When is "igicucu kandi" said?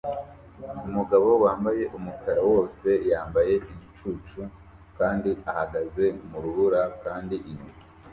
3.71-5.29